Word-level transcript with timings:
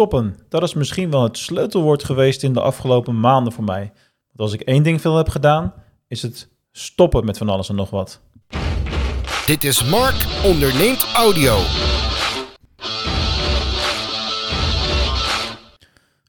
Stoppen, 0.00 0.36
dat 0.48 0.62
is 0.62 0.74
misschien 0.74 1.10
wel 1.10 1.22
het 1.22 1.38
sleutelwoord 1.38 2.04
geweest 2.04 2.42
in 2.42 2.52
de 2.52 2.60
afgelopen 2.60 3.20
maanden 3.20 3.52
voor 3.52 3.64
mij. 3.64 3.92
Want 4.26 4.38
als 4.38 4.52
ik 4.52 4.60
één 4.60 4.82
ding 4.82 5.00
veel 5.00 5.16
heb 5.16 5.28
gedaan, 5.28 5.72
is 6.08 6.22
het 6.22 6.48
stoppen 6.72 7.24
met 7.24 7.38
van 7.38 7.48
alles 7.48 7.68
en 7.68 7.74
nog 7.74 7.90
wat. 7.90 8.20
Dit 9.46 9.64
is 9.64 9.84
Mark 9.84 10.26
onderneemt 10.44 11.06
audio. 11.14 11.56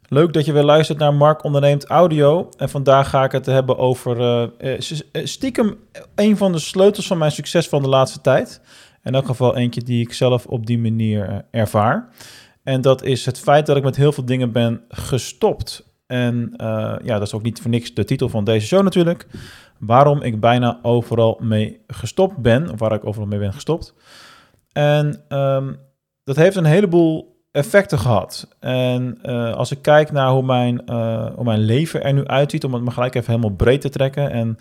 Leuk 0.07 0.33
dat 0.33 0.45
je 0.45 0.53
weer 0.53 0.63
luistert 0.63 0.97
naar 0.97 1.13
Mark 1.13 1.43
Onderneemt 1.43 1.85
Audio. 1.85 2.49
En 2.57 2.69
vandaag 2.69 3.09
ga 3.09 3.23
ik 3.23 3.31
het 3.31 3.45
hebben 3.45 3.77
over 3.77 4.49
uh, 4.59 4.79
stiekem 5.23 5.77
een 6.15 6.37
van 6.37 6.51
de 6.51 6.59
sleutels 6.59 7.07
van 7.07 7.17
mijn 7.17 7.31
succes 7.31 7.69
van 7.69 7.81
de 7.81 7.89
laatste 7.89 8.21
tijd. 8.21 8.61
In 9.03 9.13
elk 9.13 9.25
geval 9.25 9.55
eentje 9.55 9.81
die 9.81 10.01
ik 10.01 10.13
zelf 10.13 10.45
op 10.45 10.65
die 10.65 10.79
manier 10.79 11.45
ervaar. 11.51 12.09
En 12.63 12.81
dat 12.81 13.03
is 13.03 13.25
het 13.25 13.39
feit 13.39 13.65
dat 13.65 13.77
ik 13.77 13.83
met 13.83 13.95
heel 13.95 14.11
veel 14.11 14.25
dingen 14.25 14.51
ben 14.51 14.81
gestopt. 14.89 15.89
En 16.07 16.53
uh, 16.57 16.95
ja, 17.03 17.13
dat 17.17 17.27
is 17.27 17.33
ook 17.33 17.41
niet 17.41 17.61
voor 17.61 17.69
niks 17.69 17.93
de 17.93 18.03
titel 18.03 18.29
van 18.29 18.43
deze 18.43 18.67
show 18.67 18.83
natuurlijk. 18.83 19.27
Waarom 19.79 20.21
ik 20.21 20.39
bijna 20.39 20.79
overal 20.81 21.39
mee 21.41 21.81
gestopt 21.87 22.37
ben, 22.37 22.71
of 22.71 22.79
waar 22.79 22.91
ik 22.91 23.05
overal 23.05 23.27
mee 23.27 23.39
ben 23.39 23.53
gestopt. 23.53 23.93
En 24.71 25.21
um, 25.29 25.79
dat 26.23 26.35
heeft 26.35 26.55
een 26.55 26.65
heleboel 26.65 27.45
effecten 27.51 27.99
gehad. 27.99 28.55
En 28.59 29.19
uh, 29.23 29.53
als 29.53 29.71
ik 29.71 29.81
kijk 29.81 30.11
naar 30.11 30.29
hoe 30.29 30.43
mijn, 30.43 30.81
hoe 31.35 31.43
mijn 31.43 31.59
leven 31.59 32.03
er 32.03 32.13
nu 32.13 32.25
uitziet, 32.25 32.63
om 32.63 32.73
het 32.73 32.83
maar 32.83 32.93
gelijk 32.93 33.15
even 33.15 33.33
helemaal 33.33 33.55
breed 33.55 33.81
te 33.81 33.89
trekken. 33.89 34.31
En 34.31 34.57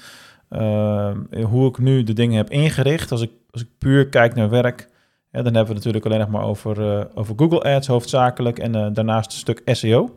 hoe 1.44 1.68
ik 1.68 1.78
nu 1.78 2.02
de 2.02 2.12
dingen 2.12 2.36
heb 2.36 2.50
ingericht. 2.50 3.10
Als 3.10 3.22
ik, 3.22 3.30
als 3.50 3.62
ik 3.62 3.68
puur 3.78 4.08
kijk 4.08 4.34
naar 4.34 4.50
werk, 4.50 4.88
ja, 5.32 5.42
dan 5.42 5.54
hebben 5.54 5.74
we 5.74 5.80
het 5.80 5.84
natuurlijk 5.84 6.04
alleen 6.04 6.18
nog 6.18 6.28
maar 6.28 6.44
over, 6.44 6.80
uh, 6.80 7.04
over 7.14 7.34
Google 7.36 7.62
Ads 7.62 7.86
hoofdzakelijk 7.86 8.58
en 8.58 8.76
uh, 8.76 8.86
daarnaast 8.92 9.32
een 9.32 9.38
stuk 9.38 9.62
SEO. 9.64 10.14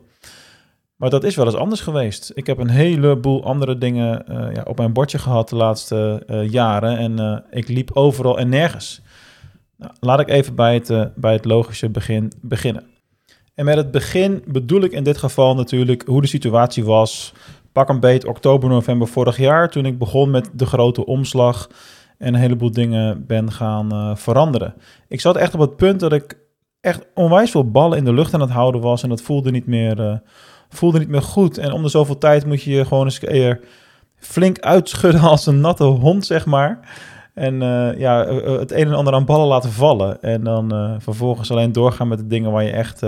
Maar 0.95 1.09
dat 1.09 1.23
is 1.23 1.36
wel 1.36 1.45
eens 1.45 1.55
anders 1.55 1.81
geweest. 1.81 2.31
Ik 2.34 2.47
heb 2.47 2.58
een 2.58 2.70
heleboel 2.70 3.44
andere 3.44 3.78
dingen 3.78 4.25
uh, 4.30 4.53
ja, 4.53 4.64
op 4.64 4.78
mijn 4.78 4.94
bordje 4.94 5.17
gehad 5.17 5.50
de 5.50 5.55
laatste 5.55 6.23
jaren 6.50 6.97
en 6.97 7.44
ik 7.50 7.67
liep 7.67 7.92
overal 7.94 8.39
en 8.39 8.50
nergens. 8.50 9.02
Nou, 9.78 9.92
laat 10.00 10.20
ik 10.20 10.30
even 10.30 10.55
bij 10.55 10.73
het, 10.73 11.11
bij 11.16 11.33
het 11.33 11.45
logische 11.45 11.89
begin 11.89 12.31
beginnen. 12.42 12.83
En 13.55 13.66
met 13.66 13.75
het 13.75 13.92
begin 13.92 14.44
bedoel 14.48 14.81
ik 14.81 14.92
in 14.92 15.03
dit 15.03 15.17
geval 15.17 15.55
natuurlijk 15.55 16.03
hoe 16.05 16.22
de 16.22 16.27
situatie 16.27 16.83
was. 16.83 17.33
Pak 17.72 17.89
een 17.89 18.00
beet 18.00 18.25
oktober, 18.25 18.70
november 18.70 19.08
vorig 19.08 19.38
jaar, 19.38 19.70
toen 19.70 19.86
ik 19.86 19.98
begon 19.98 20.31
met 20.31 20.50
de 20.53 20.66
grote 20.66 21.05
omslag 21.05 21.70
en 22.17 22.33
een 22.33 22.39
heleboel 22.39 22.72
dingen 22.72 23.25
ben 23.25 23.52
gaan 23.52 23.94
uh, 23.94 24.16
veranderen. 24.16 24.73
Ik 25.08 25.22
zat 25.22 25.36
echt 25.36 25.53
op 25.53 25.59
het 25.59 25.75
punt 25.75 26.00
dat 26.00 26.14
ik 26.14 26.38
echt 26.81 27.05
onwijs 27.14 27.52
veel 27.52 27.72
ballen 27.72 27.97
in 27.97 28.05
de 28.05 28.14
lucht 28.14 28.33
aan 28.33 28.42
het 28.42 28.50
houden 28.50 28.81
was 28.81 29.03
en 29.03 29.09
dat 29.09 29.22
voelde 29.22 29.52
niet 29.52 29.67
meer, 29.67 30.00
uh, 30.00 30.17
voelde 30.70 31.00
niet 31.00 31.08
meer 31.08 31.22
goed. 31.22 31.58
En 31.58 31.72
om 31.72 31.83
de 31.83 31.89
zoveel 31.89 32.17
tijd 32.17 32.45
moet 32.45 32.64
je 32.64 32.72
je 32.72 32.86
gewoon 32.86 33.05
eens 33.05 33.20
keer 33.20 33.59
flink 34.16 34.59
uitschudden 34.59 35.22
als 35.30 35.45
een 35.45 35.61
natte 35.61 35.83
hond, 35.83 36.25
zeg 36.25 36.45
maar. 36.45 36.80
En 37.33 37.53
uh, 37.53 37.97
ja, 37.97 38.25
het 38.33 38.72
een 38.72 38.88
en 38.88 38.94
ander 38.94 39.14
aan 39.14 39.25
ballen 39.25 39.48
laten 39.48 39.72
vallen. 39.72 40.22
En 40.22 40.44
dan 40.44 40.95
vervolgens 41.02 41.52
alleen 41.52 41.72
doorgaan 41.72 42.08
met 42.08 42.17
de 42.17 42.27
dingen 42.27 42.52
waar 42.52 42.64
je 42.64 42.72
echt, 42.72 43.02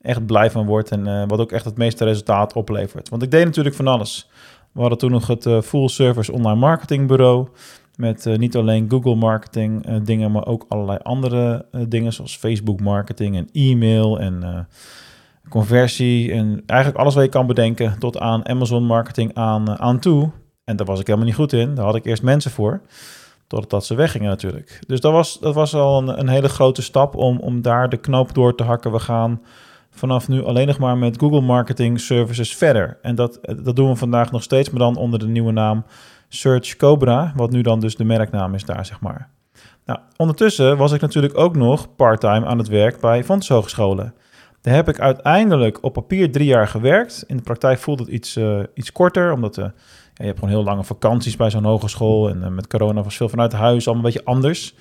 echt 0.00 0.26
blij 0.26 0.50
van 0.50 0.66
wordt. 0.66 0.90
En 0.90 1.28
wat 1.28 1.38
ook 1.38 1.52
echt 1.52 1.64
het 1.64 1.76
meeste 1.76 2.04
resultaat 2.04 2.52
oplevert. 2.52 3.08
Want 3.08 3.22
ik 3.22 3.30
deed 3.30 3.44
natuurlijk 3.44 3.76
van 3.76 3.86
alles. 3.86 4.30
We 4.72 4.80
hadden 4.80 4.98
toen 4.98 5.10
nog 5.10 5.26
het 5.26 5.48
Full 5.64 5.88
Service 5.88 6.32
Online 6.32 6.60
Marketing 6.60 7.08
Bureau. 7.08 7.48
Met 7.96 8.26
uh, 8.26 8.36
niet 8.36 8.56
alleen 8.56 8.90
Google 8.90 9.14
marketing 9.14 9.88
uh, 9.88 9.96
dingen, 10.04 10.32
maar 10.32 10.46
ook 10.46 10.64
allerlei 10.68 10.98
andere 11.02 11.66
uh, 11.72 11.82
dingen 11.88 12.12
zoals 12.12 12.36
Facebook 12.36 12.80
marketing 12.80 13.36
en 13.36 13.48
e-mail 13.52 14.20
en 14.20 14.66
conversie 15.48 16.32
en 16.32 16.62
eigenlijk 16.66 17.00
alles 17.00 17.14
wat 17.14 17.24
je 17.24 17.30
kan 17.30 17.46
bedenken 17.46 17.98
tot 17.98 18.18
aan 18.18 18.48
Amazon 18.48 18.84
marketing 18.84 19.34
aan, 19.34 19.78
aan 19.78 19.98
toe. 19.98 20.30
En 20.64 20.76
daar 20.76 20.86
was 20.86 21.00
ik 21.00 21.06
helemaal 21.06 21.28
niet 21.28 21.36
goed 21.36 21.52
in. 21.52 21.74
Daar 21.74 21.84
had 21.84 21.94
ik 21.94 22.04
eerst 22.04 22.22
mensen 22.22 22.50
voor, 22.50 22.80
totdat 23.46 23.84
ze 23.86 23.94
weggingen 23.94 24.28
natuurlijk. 24.28 24.80
Dus 24.86 25.00
dat 25.00 25.12
was, 25.12 25.38
dat 25.40 25.54
was 25.54 25.74
al 25.74 25.98
een, 25.98 26.18
een 26.18 26.28
hele 26.28 26.48
grote 26.48 26.82
stap 26.82 27.16
om, 27.16 27.38
om 27.38 27.62
daar 27.62 27.88
de 27.88 27.96
knoop 27.96 28.34
door 28.34 28.54
te 28.54 28.64
hakken. 28.64 28.92
We 28.92 28.98
gaan 28.98 29.40
vanaf 29.94 30.28
nu 30.28 30.44
alleen 30.44 30.66
nog 30.66 30.78
maar 30.78 30.98
met 30.98 31.18
Google 31.18 31.40
Marketing 31.40 32.00
Services 32.00 32.56
verder. 32.56 32.98
En 33.02 33.14
dat, 33.14 33.38
dat 33.62 33.76
doen 33.76 33.88
we 33.88 33.96
vandaag 33.96 34.30
nog 34.32 34.42
steeds, 34.42 34.70
maar 34.70 34.80
dan 34.80 34.96
onder 34.96 35.18
de 35.18 35.26
nieuwe 35.26 35.52
naam 35.52 35.84
Search 36.28 36.76
Cobra, 36.76 37.32
wat 37.36 37.50
nu 37.50 37.62
dan 37.62 37.80
dus 37.80 37.96
de 37.96 38.04
merknaam 38.04 38.54
is 38.54 38.64
daar, 38.64 38.86
zeg 38.86 39.00
maar. 39.00 39.28
Nou, 39.84 39.98
ondertussen 40.16 40.76
was 40.76 40.92
ik 40.92 41.00
natuurlijk 41.00 41.38
ook 41.38 41.56
nog 41.56 41.94
parttime 41.96 42.46
aan 42.46 42.58
het 42.58 42.68
werk 42.68 43.00
bij 43.00 43.24
Fontes 43.24 43.48
Hogescholen. 43.48 44.14
Daar 44.60 44.74
heb 44.74 44.88
ik 44.88 45.00
uiteindelijk 45.00 45.78
op 45.82 45.92
papier 45.92 46.32
drie 46.32 46.46
jaar 46.46 46.68
gewerkt. 46.68 47.24
In 47.26 47.36
de 47.36 47.42
praktijk 47.42 47.78
voelde 47.78 48.02
het 48.02 48.12
iets, 48.12 48.36
uh, 48.36 48.62
iets 48.74 48.92
korter, 48.92 49.32
omdat 49.32 49.56
uh, 49.56 49.64
ja, 49.64 49.72
je 50.14 50.24
hebt 50.24 50.38
gewoon 50.38 50.54
heel 50.54 50.64
lange 50.64 50.84
vakanties 50.84 51.36
bij 51.36 51.50
zo'n 51.50 51.64
hogeschool. 51.64 52.28
En 52.28 52.40
uh, 52.40 52.48
met 52.48 52.66
corona 52.66 53.02
was 53.02 53.16
veel 53.16 53.28
vanuit 53.28 53.52
huis, 53.52 53.86
allemaal 53.86 54.04
een 54.04 54.12
beetje 54.12 54.26
anders. 54.26 54.74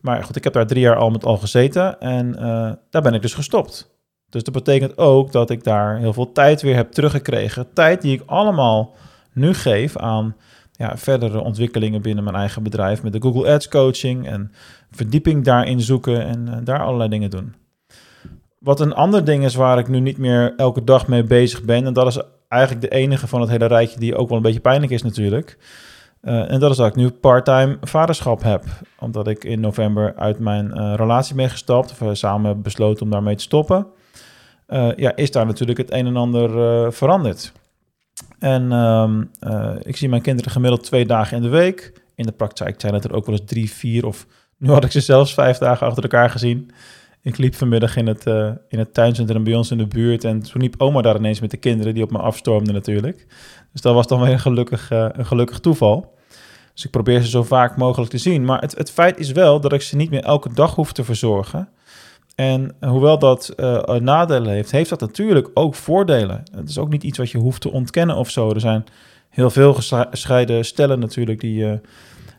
Maar 0.00 0.24
goed, 0.24 0.36
ik 0.36 0.44
heb 0.44 0.52
daar 0.52 0.66
drie 0.66 0.82
jaar 0.82 0.96
al 0.96 1.10
met 1.10 1.24
al 1.24 1.36
gezeten 1.36 2.00
en 2.00 2.32
daar 2.90 3.02
ben 3.02 3.14
ik 3.14 3.22
dus 3.22 3.34
gestopt. 3.34 3.99
Dus 4.30 4.42
dat 4.42 4.54
betekent 4.54 4.98
ook 4.98 5.32
dat 5.32 5.50
ik 5.50 5.64
daar 5.64 5.98
heel 5.98 6.12
veel 6.12 6.32
tijd 6.32 6.62
weer 6.62 6.74
heb 6.74 6.92
teruggekregen. 6.92 7.72
Tijd 7.72 8.02
die 8.02 8.12
ik 8.12 8.22
allemaal 8.26 8.94
nu 9.32 9.54
geef 9.54 9.96
aan 9.96 10.36
ja, 10.72 10.96
verdere 10.96 11.40
ontwikkelingen 11.40 12.02
binnen 12.02 12.24
mijn 12.24 12.36
eigen 12.36 12.62
bedrijf 12.62 13.02
met 13.02 13.12
de 13.12 13.20
Google 13.20 13.52
Ads 13.52 13.68
coaching 13.68 14.28
en 14.28 14.52
verdieping 14.90 15.44
daarin 15.44 15.80
zoeken 15.80 16.26
en 16.26 16.46
uh, 16.46 16.56
daar 16.64 16.82
allerlei 16.82 17.08
dingen 17.08 17.30
doen. 17.30 17.54
Wat 18.58 18.80
een 18.80 18.94
ander 18.94 19.24
ding 19.24 19.44
is 19.44 19.54
waar 19.54 19.78
ik 19.78 19.88
nu 19.88 20.00
niet 20.00 20.18
meer 20.18 20.54
elke 20.56 20.84
dag 20.84 21.08
mee 21.08 21.24
bezig 21.24 21.62
ben, 21.62 21.86
en 21.86 21.92
dat 21.92 22.06
is 22.06 22.22
eigenlijk 22.48 22.90
de 22.90 22.96
enige 22.96 23.26
van 23.26 23.40
het 23.40 23.50
hele 23.50 23.66
rijtje 23.66 24.00
die 24.00 24.16
ook 24.16 24.28
wel 24.28 24.36
een 24.36 24.42
beetje 24.42 24.60
pijnlijk 24.60 24.92
is 24.92 25.02
natuurlijk. 25.02 25.58
Uh, 26.22 26.52
en 26.52 26.60
dat 26.60 26.70
is 26.70 26.76
dat 26.76 26.86
ik 26.86 26.94
nu 26.94 27.10
parttime 27.10 27.78
vaderschap 27.80 28.42
heb. 28.42 28.64
Omdat 28.98 29.28
ik 29.28 29.44
in 29.44 29.60
november 29.60 30.14
uit 30.16 30.38
mijn 30.38 30.66
uh, 30.74 30.94
relatie 30.96 31.34
ben 31.34 31.50
gestapt, 31.50 31.94
of 32.00 32.16
samen 32.16 32.62
besloten 32.62 33.02
om 33.02 33.10
daarmee 33.10 33.34
te 33.34 33.42
stoppen. 33.42 33.86
Ja, 34.96 35.16
is 35.16 35.30
daar 35.30 35.46
natuurlijk 35.46 35.78
het 35.78 35.92
een 35.92 36.06
en 36.06 36.16
ander 36.16 36.92
veranderd. 36.92 37.52
En 38.40 38.72
um, 38.72 39.30
uh, 39.40 39.74
ik 39.82 39.96
zie 39.96 40.08
mijn 40.08 40.22
kinderen 40.22 40.50
gemiddeld 40.50 40.82
twee 40.82 41.06
dagen 41.06 41.36
in 41.36 41.42
de 41.42 41.48
week. 41.48 42.02
In 42.14 42.26
de 42.26 42.32
praktijk 42.32 42.80
zijn 42.80 42.94
het 42.94 43.04
er 43.04 43.14
ook 43.14 43.26
wel 43.26 43.34
eens 43.34 43.46
drie, 43.46 43.70
vier 43.70 44.06
of 44.06 44.26
nu 44.58 44.70
had 44.70 44.84
ik 44.84 44.90
ze 44.90 45.00
zelfs 45.00 45.34
vijf 45.34 45.58
dagen 45.58 45.86
achter 45.86 46.02
elkaar 46.02 46.30
gezien. 46.30 46.70
Ik 47.22 47.38
liep 47.38 47.54
vanmiddag 47.54 47.96
in 47.96 48.06
het, 48.06 48.26
uh, 48.26 48.50
in 48.68 48.78
het 48.78 48.94
tuincentrum 48.94 49.44
bij 49.44 49.54
ons 49.54 49.70
in 49.70 49.78
de 49.78 49.86
buurt 49.86 50.24
en 50.24 50.40
toen 50.40 50.60
liep 50.60 50.74
oma 50.78 51.02
daar 51.02 51.16
ineens 51.16 51.40
met 51.40 51.50
de 51.50 51.56
kinderen 51.56 51.94
die 51.94 52.02
op 52.02 52.10
me 52.10 52.18
afstormden 52.18 52.74
natuurlijk. 52.74 53.26
Dus 53.72 53.80
dat 53.80 53.94
was 53.94 54.06
dan 54.06 54.20
weer 54.20 54.32
een 54.32 54.40
gelukkig, 54.40 54.90
een 54.90 55.26
gelukkig 55.26 55.58
toeval. 55.58 56.18
Dus 56.74 56.84
ik 56.84 56.90
probeer 56.90 57.20
ze 57.20 57.28
zo 57.28 57.42
vaak 57.42 57.76
mogelijk 57.76 58.10
te 58.10 58.18
zien. 58.18 58.44
Maar 58.44 58.60
het, 58.60 58.76
het 58.76 58.90
feit 58.90 59.18
is 59.18 59.32
wel 59.32 59.60
dat 59.60 59.72
ik 59.72 59.82
ze 59.82 59.96
niet 59.96 60.10
meer 60.10 60.22
elke 60.24 60.54
dag 60.54 60.74
hoef 60.74 60.92
te 60.92 61.04
verzorgen. 61.04 61.68
En 62.40 62.74
hoewel 62.80 63.18
dat 63.18 63.52
uh, 63.56 63.82
nadelen 63.84 64.52
heeft, 64.52 64.70
heeft 64.70 64.90
dat 64.90 65.00
natuurlijk 65.00 65.50
ook 65.54 65.74
voordelen. 65.74 66.42
Het 66.54 66.68
is 66.68 66.78
ook 66.78 66.90
niet 66.90 67.02
iets 67.02 67.18
wat 67.18 67.30
je 67.30 67.38
hoeft 67.38 67.60
te 67.60 67.70
ontkennen 67.70 68.16
of 68.16 68.30
zo. 68.30 68.50
Er 68.50 68.60
zijn 68.60 68.84
heel 69.28 69.50
veel 69.50 69.74
gescheiden 69.74 70.64
stellen 70.64 70.98
natuurlijk 70.98 71.40
die 71.40 71.62
uh, 71.62 71.72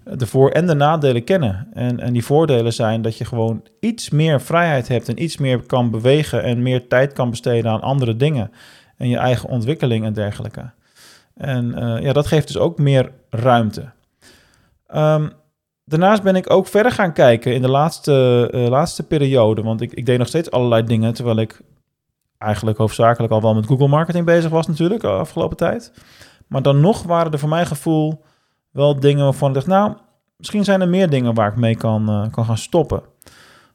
de 0.04 0.28
voor- 0.28 0.50
en 0.50 0.68
de 0.68 0.74
nadelen 0.74 1.24
kennen. 1.24 1.68
En, 1.74 2.00
en 2.00 2.14
die 2.14 2.26
voordelen 2.26 2.74
zijn 2.74 3.02
dat 3.02 3.18
je 3.18 3.26
gewoon 3.26 3.64
iets 3.80 4.10
meer 4.10 4.42
vrijheid 4.42 4.88
hebt 4.88 5.10
en 5.10 5.24
iets 5.24 5.38
meer 5.38 5.62
kan 5.62 5.92
bewegen 5.92 6.44
en 6.44 6.62
meer 6.62 6.88
tijd 6.88 7.14
kan 7.14 7.30
besteden 7.30 7.72
aan 7.72 7.82
andere 7.82 8.16
dingen. 8.16 8.52
En 8.98 9.10
je 9.10 9.18
eigen 9.18 9.50
ontwikkeling 9.50 10.06
en 10.06 10.14
dergelijke. 10.14 10.72
En 11.36 11.66
uh, 11.66 12.02
ja, 12.02 12.14
dat 12.14 12.28
geeft 12.28 12.48
dus 12.48 12.58
ook 12.58 12.78
meer 12.78 13.12
ruimte. 13.30 13.90
Um, 14.96 15.32
Daarnaast 15.92 16.24
ben 16.24 16.36
ik 16.36 16.50
ook 16.50 16.68
verder 16.68 16.92
gaan 16.92 17.14
kijken 17.14 17.54
in 17.54 17.62
de 17.62 17.70
laatste, 17.70 18.50
uh, 18.56 18.68
laatste 18.68 19.04
periode. 19.04 19.62
Want 19.62 19.82
ik, 19.82 19.94
ik 19.94 20.06
deed 20.06 20.18
nog 20.18 20.28
steeds 20.28 20.52
allerlei 20.52 20.84
dingen. 20.84 21.14
Terwijl 21.14 21.38
ik 21.38 21.62
eigenlijk 22.38 22.78
hoofdzakelijk 22.78 23.34
al 23.34 23.42
wel 23.42 23.56
met 23.56 23.66
Google 23.66 23.88
Marketing 23.88 24.26
bezig 24.26 24.52
was, 24.52 24.68
natuurlijk, 24.68 25.02
de 25.02 25.08
afgelopen 25.08 25.58
tijd. 25.58 25.94
Maar 26.48 26.62
dan 26.62 26.80
nog 26.80 27.04
waren 27.04 27.32
er 27.32 27.40
voor 27.40 27.50
mijn 27.50 27.66
gevoel 27.66 28.24
wel 28.72 29.00
dingen 29.00 29.24
waarvan 29.24 29.48
ik 29.48 29.54
dacht, 29.54 29.68
nou, 29.68 29.94
misschien 30.38 30.64
zijn 30.64 30.82
er 30.82 30.90
meer 30.90 31.10
dingen 31.10 31.34
waar 31.34 31.52
ik 31.52 31.58
mee 31.58 31.76
kan, 31.76 32.10
uh, 32.10 32.32
kan 32.32 32.46
gaan 32.46 32.58
stoppen. 32.58 33.02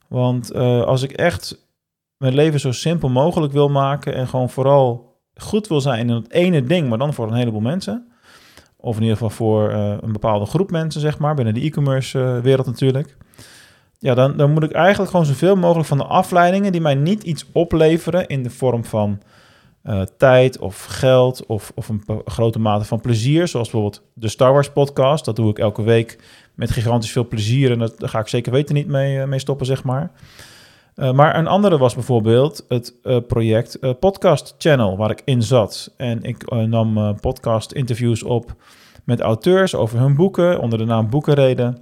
Want 0.09 0.55
uh, 0.55 0.83
als 0.83 1.03
ik 1.03 1.13
echt 1.13 1.69
mijn 2.17 2.35
leven 2.35 2.61
zo 2.61 2.73
simpel 2.73 3.09
mogelijk 3.09 3.53
wil 3.53 3.69
maken 3.69 4.15
en 4.15 4.29
gewoon 4.29 4.51
vooral 4.51 5.17
goed 5.35 5.69
wil 5.69 5.81
zijn 5.81 6.09
in 6.09 6.15
het 6.15 6.31
ene 6.31 6.63
ding, 6.63 6.89
maar 6.89 6.99
dan 6.99 7.15
voor 7.15 7.27
een 7.27 7.35
heleboel 7.35 7.61
mensen 7.61 8.13
of 8.87 8.97
in 8.97 9.03
ieder 9.03 9.17
geval 9.17 9.37
voor 9.37 9.71
uh, 9.71 9.95
een 10.01 10.13
bepaalde 10.13 10.47
groep 10.47 10.71
mensen, 10.71 11.01
zeg 11.01 11.19
maar, 11.19 11.35
binnen 11.35 11.55
de 11.55 11.61
e-commerce 11.61 12.19
uh, 12.19 12.39
wereld 12.39 12.67
natuurlijk. 12.67 13.17
Ja, 13.99 14.15
dan, 14.15 14.37
dan 14.37 14.51
moet 14.51 14.63
ik 14.63 14.73
eigenlijk 14.73 15.11
gewoon 15.11 15.27
zoveel 15.27 15.57
mogelijk 15.57 15.89
van 15.89 15.99
de 15.99 16.05
afleidingen 16.05 16.73
die 16.73 16.81
mij 16.81 16.95
niet 16.95 17.23
iets 17.23 17.47
opleveren 17.53 18.27
in 18.27 18.43
de 18.43 18.51
vorm 18.51 18.85
van 18.85 19.23
uh, 19.85 20.03
tijd 20.19 20.59
of 20.59 20.85
geld 20.85 21.47
of, 21.47 21.73
of 21.75 21.89
een 21.89 22.03
grote 22.25 22.59
mate 22.59 22.85
van 22.85 23.01
plezier. 23.01 23.49
Zoals 23.49 23.71
bijvoorbeeld 23.71 24.03
de 24.15 24.29
Star 24.29 24.53
Wars 24.53 24.71
podcast. 24.71 25.25
Dat 25.25 25.37
doe 25.37 25.51
ik 25.51 25.59
elke 25.59 25.83
week 25.83 26.19
met 26.55 26.71
gigantisch 26.71 27.13
veel 27.13 27.29
plezier 27.29 27.71
en 27.71 27.79
dat, 27.79 27.99
daar 27.99 28.09
ga 28.09 28.19
ik 28.19 28.29
zeker 28.29 28.53
weten 28.53 28.75
niet 28.75 28.87
mee, 28.87 29.27
mee 29.27 29.39
stoppen, 29.39 29.67
zeg 29.67 29.85
maar. 29.85 30.11
Uh, 30.97 31.13
maar 31.13 31.39
een 31.39 31.47
andere 31.47 31.79
was 31.79 31.95
bijvoorbeeld 31.95 32.65
het 32.69 32.95
uh, 33.03 33.17
project 33.29 33.79
uh, 33.81 33.91
Podcast 34.01 34.55
Channel, 34.59 34.97
waar 34.97 35.11
ik 35.11 35.23
in 35.25 35.43
zat. 35.43 35.95
En 35.97 36.23
ik 36.23 36.51
nam 36.51 37.17
podcast 37.21 37.73
interviews 37.73 38.23
op 38.23 38.55
met 39.05 39.21
auteurs 39.21 39.75
over 39.75 39.99
hun 39.99 40.15
boeken, 40.15 40.61
onder 40.61 40.79
de 40.79 40.85
naam 40.85 41.11
Boekenreden. 41.11 41.79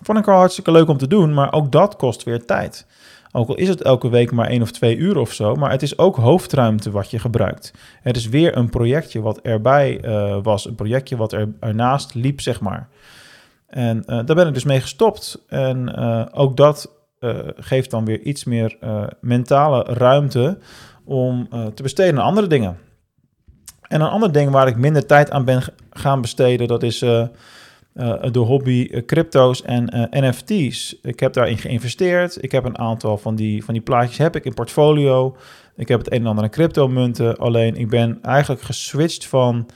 Vond 0.00 0.18
ik 0.18 0.28
al 0.28 0.38
hartstikke 0.38 0.72
leuk 0.72 0.88
om 0.88 0.96
te 0.96 1.06
doen, 1.06 1.34
maar 1.34 1.52
ook 1.52 1.72
dat 1.72 1.96
kost 1.96 2.22
weer 2.22 2.44
tijd. 2.44 2.86
Ook 3.32 3.48
al 3.48 3.54
is 3.54 3.68
het 3.68 3.82
elke 3.82 4.08
week 4.08 4.32
maar 4.32 4.48
één 4.48 4.62
of 4.62 4.70
twee 4.70 4.96
uur 4.96 5.18
of 5.18 5.32
zo, 5.32 5.54
maar 5.54 5.70
het 5.70 5.82
is 5.82 5.98
ook 5.98 6.16
hoofdruimte 6.16 6.90
wat 6.90 7.10
je 7.10 7.18
gebruikt. 7.18 7.72
Het 8.02 8.16
is 8.16 8.28
weer 8.28 8.56
een 8.56 8.70
projectje 8.70 9.20
wat 9.20 9.40
erbij 9.40 10.00
was, 10.42 10.66
een 10.66 10.74
projectje 10.74 11.16
wat 11.16 11.32
er, 11.32 11.48
ernaast 11.60 12.14
liep, 12.14 12.40
zeg 12.40 12.60
maar. 12.60 12.88
En 13.66 14.02
daar 14.06 14.24
ben 14.24 14.46
ik 14.46 14.54
dus 14.54 14.64
mee 14.64 14.80
gestopt. 14.80 15.44
En 15.48 15.96
ook 16.32 16.56
dat 16.56 16.92
geeft 17.56 17.90
dan 17.90 18.04
weer 18.04 18.20
iets 18.20 18.44
meer 18.44 18.76
uh, 18.84 19.04
mentale 19.20 19.82
ruimte 19.82 20.58
om 21.04 21.48
uh, 21.52 21.66
te 21.66 21.82
besteden 21.82 22.20
aan 22.20 22.26
andere 22.26 22.46
dingen. 22.46 22.78
En 23.82 24.00
een 24.00 24.08
ander 24.08 24.32
ding 24.32 24.50
waar 24.50 24.66
ik 24.66 24.76
minder 24.76 25.06
tijd 25.06 25.30
aan 25.30 25.44
ben 25.44 25.62
gaan 25.90 26.20
besteden, 26.20 26.68
dat 26.68 26.82
is 26.82 26.98
de 26.98 28.38
hobby 28.38 29.04
crypto's 29.06 29.62
en 29.62 30.08
NFT's. 30.10 30.96
Ik 31.02 31.20
heb 31.20 31.32
daarin 31.32 31.58
geïnvesteerd. 31.58 32.42
Ik 32.42 32.52
heb 32.52 32.64
een 32.64 32.78
aantal 32.78 33.18
van 33.18 33.34
die, 33.34 33.64
van 33.64 33.74
die 33.74 33.82
plaatjes 33.82 34.18
heb 34.18 34.36
ik 34.36 34.44
in 34.44 34.54
portfolio. 34.54 35.36
Ik 35.76 35.88
heb 35.88 35.98
het 35.98 36.12
een 36.12 36.20
en 36.20 36.26
ander 36.26 36.44
aan 36.44 36.50
crypto 36.50 36.88
munten. 36.88 37.36
Alleen 37.36 37.76
ik 37.76 37.88
ben 37.88 38.18
eigenlijk 38.22 38.62
geswitcht 38.62 39.26
van 39.26 39.66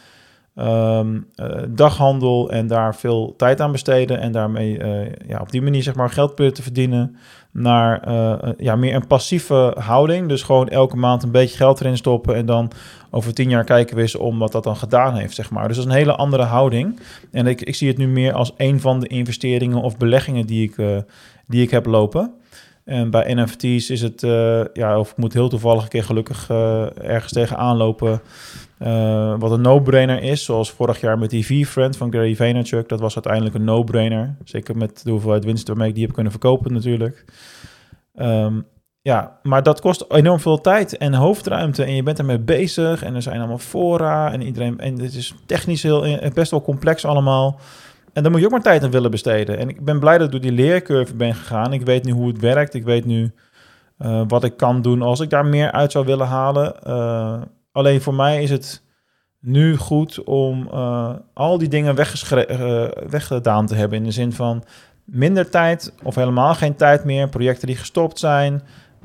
um, 0.60 1.26
uh, 1.36 1.46
daghandel 1.68 2.50
en 2.50 2.66
daar 2.66 2.94
veel 2.94 3.34
tijd 3.36 3.60
aan 3.60 3.72
besteden 3.72 4.20
en 4.20 4.32
daarmee 4.32 4.78
uh, 4.78 5.06
ja, 5.26 5.40
op 5.40 5.50
die 5.50 5.62
manier 5.62 5.82
zeg 5.82 5.94
maar 5.94 6.10
geld 6.10 6.36
te 6.36 6.62
verdienen 6.62 7.16
naar 7.52 8.08
uh, 8.08 8.52
ja, 8.56 8.76
meer 8.76 8.94
een 8.94 9.06
passieve 9.06 9.74
houding. 9.78 10.28
Dus 10.28 10.42
gewoon 10.42 10.68
elke 10.68 10.96
maand 10.96 11.22
een 11.22 11.30
beetje 11.30 11.56
geld 11.56 11.80
erin 11.80 11.96
stoppen 11.96 12.34
en 12.34 12.46
dan 12.46 12.70
over 13.10 13.34
tien 13.34 13.48
jaar 13.48 13.64
kijken 13.64 13.96
we 13.96 14.02
eens 14.02 14.16
om 14.16 14.38
wat 14.38 14.52
dat 14.52 14.64
dan 14.64 14.76
gedaan 14.76 15.14
heeft, 15.14 15.34
zeg 15.34 15.50
maar. 15.50 15.68
Dus 15.68 15.76
dat 15.76 15.86
is 15.86 15.92
een 15.92 15.98
hele 15.98 16.16
andere 16.16 16.42
houding. 16.42 17.00
En 17.30 17.46
ik, 17.46 17.62
ik 17.62 17.74
zie 17.74 17.88
het 17.88 17.98
nu 17.98 18.08
meer 18.08 18.32
als 18.32 18.52
een 18.56 18.80
van 18.80 19.00
de 19.00 19.06
investeringen 19.06 19.82
of 19.82 19.96
beleggingen 19.96 20.46
die 20.46 20.62
ik, 20.62 21.04
die 21.46 21.62
ik 21.62 21.70
heb 21.70 21.86
lopen. 21.86 22.32
En 22.88 23.10
bij 23.10 23.34
NFT's 23.34 23.90
is 23.90 24.02
het, 24.02 24.20
ja, 24.72 24.98
of 24.98 25.10
ik 25.10 25.16
moet 25.16 25.32
heel 25.32 25.48
toevallig 25.48 25.82
een 25.82 25.88
keer 25.88 26.04
gelukkig 26.04 26.50
ergens 27.00 27.32
tegenaan 27.32 27.76
lopen 27.76 28.20
uh, 28.78 29.34
wat 29.38 29.50
een 29.50 29.60
no-brainer 29.60 30.22
is, 30.22 30.44
zoals 30.44 30.70
vorig 30.70 31.00
jaar 31.00 31.18
met 31.18 31.30
die 31.30 31.46
V-Friend 31.46 31.96
van 31.96 32.12
Gary 32.12 32.36
Vaynerchuk. 32.36 32.88
Dat 32.88 33.00
was 33.00 33.14
uiteindelijk 33.14 33.54
een 33.54 33.64
no-brainer. 33.64 34.36
Zeker 34.44 34.76
met 34.76 35.00
de 35.04 35.10
hoeveelheid 35.10 35.44
winst 35.44 35.68
waarmee 35.68 35.88
ik 35.88 35.94
die 35.94 36.04
heb 36.04 36.12
kunnen 36.12 36.32
verkopen 36.32 36.72
natuurlijk. 36.72 37.24
Um, 38.14 38.66
ja, 39.00 39.38
maar 39.42 39.62
dat 39.62 39.80
kost 39.80 40.04
enorm 40.08 40.40
veel 40.40 40.60
tijd 40.60 40.96
en 40.96 41.14
hoofdruimte. 41.14 41.84
En 41.84 41.94
je 41.94 42.02
bent 42.02 42.18
ermee 42.18 42.38
bezig. 42.38 43.02
En 43.02 43.14
er 43.14 43.22
zijn 43.22 43.38
allemaal 43.38 43.58
fora. 43.58 44.32
En 44.32 44.42
iedereen. 44.42 44.78
En 44.78 45.00
het 45.00 45.14
is 45.14 45.34
technisch 45.46 45.82
heel, 45.82 46.04
eh, 46.04 46.32
best 46.32 46.50
wel 46.50 46.62
complex 46.62 47.04
allemaal. 47.04 47.60
En 48.18 48.24
daar 48.24 48.32
moet 48.32 48.40
je 48.40 48.46
ook 48.46 48.52
maar 48.52 48.62
tijd 48.62 48.82
aan 48.82 48.90
willen 48.90 49.10
besteden. 49.10 49.58
En 49.58 49.68
ik 49.68 49.84
ben 49.84 49.98
blij 49.98 50.18
dat 50.18 50.26
ik 50.26 50.32
door 50.32 50.40
die 50.40 50.52
leercurve 50.52 51.14
ben 51.14 51.34
gegaan. 51.34 51.72
Ik 51.72 51.82
weet 51.82 52.04
nu 52.04 52.12
hoe 52.12 52.28
het 52.28 52.40
werkt. 52.40 52.74
Ik 52.74 52.84
weet 52.84 53.04
nu 53.04 53.32
uh, 53.98 54.22
wat 54.28 54.44
ik 54.44 54.56
kan 54.56 54.82
doen 54.82 55.02
als 55.02 55.20
ik 55.20 55.30
daar 55.30 55.46
meer 55.46 55.72
uit 55.72 55.92
zou 55.92 56.04
willen 56.06 56.26
halen. 56.26 56.74
Uh, 56.86 57.42
Alleen 57.72 58.00
voor 58.00 58.14
mij 58.14 58.42
is 58.42 58.50
het 58.50 58.82
nu 59.40 59.76
goed 59.76 60.24
om 60.24 60.68
uh, 60.72 61.10
al 61.34 61.58
die 61.58 61.68
dingen 61.68 61.94
weggedaan 63.10 63.66
te 63.66 63.74
hebben. 63.74 63.98
In 63.98 64.04
de 64.04 64.10
zin 64.10 64.32
van 64.32 64.64
minder 65.04 65.50
tijd 65.50 65.92
of 66.02 66.14
helemaal 66.14 66.54
geen 66.54 66.76
tijd 66.76 67.04
meer. 67.04 67.28
Projecten 67.28 67.66
die 67.66 67.76
gestopt 67.76 68.18
zijn. 68.18 68.62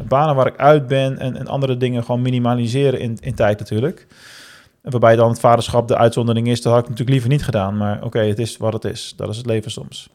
Banen 0.08 0.36
waar 0.36 0.48
ik 0.48 0.58
uit 0.58 0.88
ben. 0.88 1.20
En, 1.20 1.38
en 1.38 1.48
andere 1.48 1.78
dingen 1.78 2.04
gewoon 2.04 2.22
minimaliseren 2.22 3.00
in, 3.00 3.18
in 3.22 3.36
tijd 3.36 3.60
natuurlijk. 3.60 4.08
Waarbij 4.92 5.16
dan 5.16 5.30
het 5.30 5.40
vaderschap 5.40 5.88
de 5.88 5.98
uitzondering 5.98 6.48
is. 6.48 6.62
Dat 6.62 6.74
had 6.74 6.82
ik 6.82 6.90
natuurlijk 6.90 7.12
liever 7.12 7.30
niet 7.30 7.44
gedaan. 7.44 7.78
Maar 7.78 8.04
oké, 8.04 8.20
het 8.20 8.40
is 8.40 8.58
wat 8.58 8.74
het 8.74 8.86
is. 8.86 9.14
Dat 9.16 9.30
is 9.30 9.38
het 9.38 9.46
leven 9.46 9.72
soms. 9.72 10.10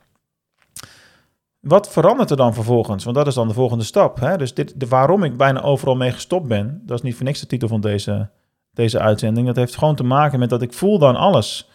Wat 1.61 1.91
verandert 1.91 2.31
er 2.31 2.37
dan 2.37 2.55
vervolgens? 2.55 3.05
Want 3.05 3.17
dat 3.17 3.27
is 3.27 3.35
dan 3.35 3.49
de 3.49 3.55
volgende 3.55 3.85
stap. 3.85 4.21
Hè? 4.21 4.37
Dus 4.37 4.55
dit, 4.55 4.81
de, 4.81 4.87
waarom 4.87 5.25
ik 5.25 5.37
bijna 5.37 5.63
overal 5.63 5.97
mee 5.97 6.13
gestopt 6.13 6.49
ben, 6.49 6.83
dat 6.87 6.97
is 6.97 7.03
niet 7.03 7.15
voor 7.15 7.25
niks 7.25 7.41
de 7.41 7.47
titel 7.47 7.69
van 7.69 7.81
deze 7.81 8.31
deze 8.79 8.99
uitzending. 8.99 9.47
Dat 9.47 9.57
heeft 9.57 9.77
gewoon 9.77 9.95
te 9.95 10.05
maken 10.05 10.39
met 10.39 10.51
dat 10.51 10.63
ik 10.63 10.73
voel 10.73 10.99
dan 10.99 11.17
alles. 11.17 11.69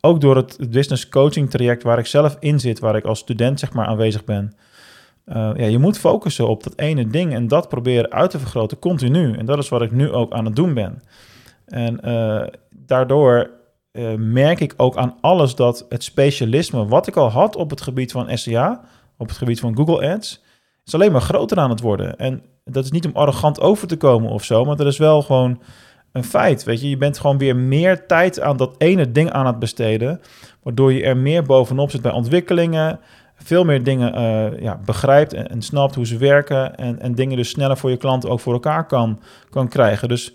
Ook 0.00 0.20
door 0.20 0.36
het 0.36 0.70
business 0.70 1.08
coaching 1.08 1.50
traject 1.50 1.82
waar 1.82 1.98
ik 1.98 2.06
zelf 2.06 2.36
in 2.40 2.60
zit, 2.60 2.78
waar 2.78 2.96
ik 2.96 3.04
als 3.04 3.18
student 3.18 3.60
zeg 3.60 3.72
maar 3.72 3.86
aanwezig 3.86 4.24
ben. 4.24 4.52
Uh, 5.26 5.34
ja, 5.34 5.66
je 5.66 5.78
moet 5.78 5.98
focussen 5.98 6.48
op 6.48 6.62
dat 6.62 6.78
ene 6.78 7.06
ding 7.06 7.34
en 7.34 7.48
dat 7.48 7.68
proberen 7.68 8.12
uit 8.12 8.30
te 8.30 8.38
vergroten 8.38 8.78
continu. 8.78 9.32
En 9.32 9.46
dat 9.46 9.58
is 9.58 9.68
wat 9.68 9.82
ik 9.82 9.90
nu 9.90 10.10
ook 10.12 10.32
aan 10.32 10.44
het 10.44 10.56
doen 10.56 10.74
ben. 10.74 11.02
En 11.66 12.00
uh, 12.04 12.42
daardoor 12.70 13.50
uh, 13.92 14.14
merk 14.14 14.60
ik 14.60 14.74
ook 14.76 14.96
aan 14.96 15.16
alles 15.20 15.54
dat 15.54 15.86
het 15.88 16.04
specialisme 16.04 16.86
wat 16.86 17.06
ik 17.06 17.16
al 17.16 17.30
had 17.30 17.56
op 17.56 17.70
het 17.70 17.80
gebied 17.80 18.12
van 18.12 18.38
SEA, 18.38 18.80
op 19.16 19.28
het 19.28 19.36
gebied 19.36 19.60
van 19.60 19.76
Google 19.76 20.12
Ads, 20.12 20.42
is 20.84 20.94
alleen 20.94 21.12
maar 21.12 21.20
groter 21.20 21.58
aan 21.58 21.70
het 21.70 21.80
worden. 21.80 22.18
En 22.18 22.42
dat 22.64 22.84
is 22.84 22.90
niet 22.90 23.06
om 23.06 23.16
arrogant 23.16 23.60
over 23.60 23.88
te 23.88 23.96
komen 23.96 24.30
of 24.30 24.44
zo, 24.44 24.64
maar 24.64 24.76
dat 24.76 24.86
is 24.86 24.98
wel 24.98 25.22
gewoon 25.22 25.60
een 26.12 26.24
feit. 26.24 26.64
Weet 26.64 26.80
je, 26.80 26.88
je 26.88 26.96
bent 26.96 27.18
gewoon 27.18 27.38
weer 27.38 27.56
meer 27.56 28.06
tijd 28.06 28.40
aan 28.40 28.56
dat 28.56 28.74
ene 28.78 29.12
ding 29.12 29.30
aan 29.30 29.46
het 29.46 29.58
besteden. 29.58 30.20
Waardoor 30.62 30.92
je 30.92 31.02
er 31.02 31.16
meer 31.16 31.42
bovenop 31.42 31.90
zit 31.90 32.02
bij 32.02 32.12
ontwikkelingen. 32.12 33.00
Veel 33.34 33.64
meer 33.64 33.82
dingen 33.82 34.14
uh, 34.18 34.60
ja, 34.60 34.80
begrijpt 34.84 35.32
en, 35.32 35.48
en, 35.48 35.62
snapt 35.62 35.94
hoe 35.94 36.06
ze 36.06 36.16
werken. 36.16 36.76
En, 36.76 37.00
en 37.00 37.14
dingen 37.14 37.36
dus 37.36 37.48
sneller 37.48 37.76
voor 37.76 37.90
je 37.90 37.96
klanten 37.96 38.30
ook 38.30 38.40
voor 38.40 38.52
elkaar 38.52 38.86
kan, 38.86 39.20
kan 39.50 39.68
krijgen. 39.68 40.08
Dus 40.08 40.34